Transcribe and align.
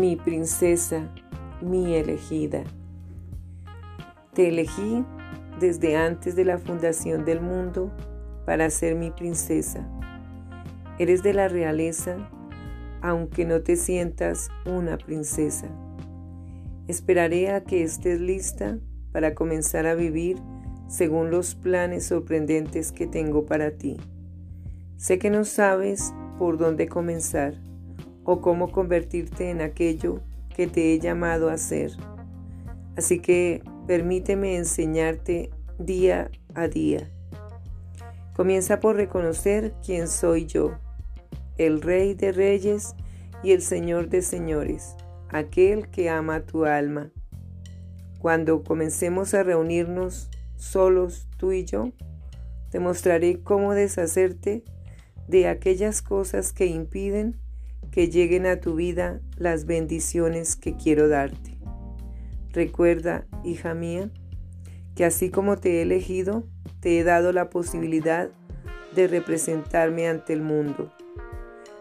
mi 0.00 0.16
princesa, 0.16 1.12
mi 1.60 1.94
elegida. 1.94 2.64
Te 4.32 4.48
elegí 4.48 5.04
desde 5.60 5.96
antes 5.96 6.34
de 6.36 6.46
la 6.46 6.56
fundación 6.56 7.26
del 7.26 7.42
mundo 7.42 7.92
para 8.46 8.70
ser 8.70 8.94
mi 8.96 9.10
princesa. 9.10 9.86
Eres 10.98 11.22
de 11.22 11.34
la 11.34 11.48
realeza, 11.48 12.16
aunque 13.02 13.44
no 13.44 13.60
te 13.60 13.76
sientas 13.76 14.48
una 14.64 14.96
princesa. 14.96 15.68
Esperaré 16.88 17.50
a 17.50 17.62
que 17.62 17.82
estés 17.82 18.20
lista 18.20 18.78
para 19.12 19.34
comenzar 19.34 19.86
a 19.86 19.94
vivir 19.94 20.38
según 20.88 21.30
los 21.30 21.54
planes 21.54 22.06
sorprendentes 22.06 22.90
que 22.90 23.06
tengo 23.06 23.44
para 23.44 23.72
ti. 23.72 23.98
Sé 24.96 25.18
que 25.18 25.28
no 25.28 25.44
sabes 25.44 26.14
por 26.38 26.56
dónde 26.56 26.88
comenzar 26.88 27.54
o 28.24 28.40
cómo 28.40 28.70
convertirte 28.70 29.50
en 29.50 29.60
aquello 29.60 30.20
que 30.54 30.66
te 30.66 30.92
he 30.92 30.98
llamado 30.98 31.50
a 31.50 31.58
ser. 31.58 31.92
Así 32.96 33.20
que 33.20 33.62
permíteme 33.86 34.56
enseñarte 34.56 35.50
día 35.78 36.30
a 36.54 36.68
día. 36.68 37.10
Comienza 38.34 38.80
por 38.80 38.96
reconocer 38.96 39.74
quién 39.84 40.08
soy 40.08 40.46
yo, 40.46 40.78
el 41.56 41.82
Rey 41.82 42.14
de 42.14 42.32
Reyes 42.32 42.94
y 43.42 43.52
el 43.52 43.62
Señor 43.62 44.08
de 44.08 44.22
Señores, 44.22 44.96
aquel 45.28 45.88
que 45.88 46.10
ama 46.10 46.40
tu 46.40 46.64
alma. 46.64 47.10
Cuando 48.18 48.62
comencemos 48.64 49.34
a 49.34 49.42
reunirnos 49.42 50.30
solos 50.56 51.28
tú 51.38 51.52
y 51.52 51.64
yo, 51.64 51.92
te 52.70 52.80
mostraré 52.80 53.42
cómo 53.42 53.74
deshacerte 53.74 54.62
de 55.26 55.48
aquellas 55.48 56.02
cosas 56.02 56.52
que 56.52 56.66
impiden 56.66 57.36
que 57.90 58.08
lleguen 58.08 58.46
a 58.46 58.60
tu 58.60 58.74
vida 58.74 59.20
las 59.36 59.66
bendiciones 59.66 60.56
que 60.56 60.76
quiero 60.76 61.08
darte. 61.08 61.58
Recuerda, 62.52 63.26
hija 63.44 63.74
mía, 63.74 64.10
que 64.94 65.04
así 65.04 65.30
como 65.30 65.56
te 65.56 65.78
he 65.78 65.82
elegido, 65.82 66.44
te 66.80 66.98
he 66.98 67.04
dado 67.04 67.32
la 67.32 67.50
posibilidad 67.50 68.30
de 68.94 69.06
representarme 69.06 70.08
ante 70.08 70.32
el 70.32 70.42
mundo. 70.42 70.92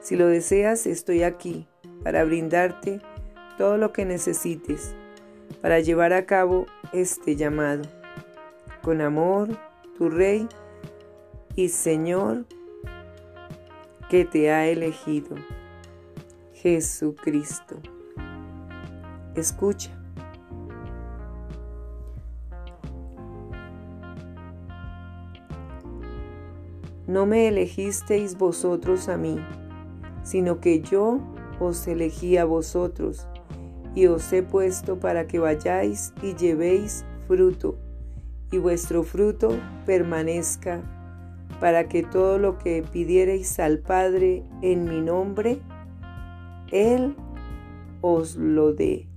Si 0.00 0.16
lo 0.16 0.26
deseas, 0.26 0.86
estoy 0.86 1.22
aquí 1.22 1.66
para 2.02 2.24
brindarte 2.24 3.00
todo 3.56 3.76
lo 3.76 3.92
que 3.92 4.04
necesites 4.04 4.94
para 5.60 5.80
llevar 5.80 6.12
a 6.12 6.26
cabo 6.26 6.66
este 6.92 7.36
llamado. 7.36 7.82
Con 8.82 9.00
amor, 9.00 9.48
tu 9.96 10.08
Rey 10.08 10.46
y 11.56 11.68
Señor 11.68 12.44
que 14.08 14.24
te 14.24 14.50
ha 14.50 14.66
elegido. 14.66 15.36
Jesucristo. 16.62 17.76
Escucha. 19.36 19.90
No 27.06 27.26
me 27.26 27.46
elegisteis 27.46 28.36
vosotros 28.36 29.08
a 29.08 29.16
mí, 29.16 29.38
sino 30.24 30.58
que 30.58 30.80
yo 30.80 31.20
os 31.60 31.86
elegí 31.86 32.36
a 32.36 32.44
vosotros 32.44 33.28
y 33.94 34.06
os 34.06 34.32
he 34.32 34.42
puesto 34.42 34.98
para 34.98 35.28
que 35.28 35.38
vayáis 35.38 36.12
y 36.22 36.34
llevéis 36.34 37.04
fruto, 37.28 37.78
y 38.50 38.58
vuestro 38.58 39.04
fruto 39.04 39.50
permanezca, 39.86 40.82
para 41.60 41.88
que 41.88 42.02
todo 42.02 42.38
lo 42.38 42.58
que 42.58 42.82
pidiereis 42.82 43.60
al 43.60 43.78
Padre 43.78 44.42
en 44.60 44.84
mi 44.84 45.00
nombre, 45.00 45.62
él 46.70 47.14
os 48.00 48.36
lo 48.36 48.72
dé. 48.72 49.07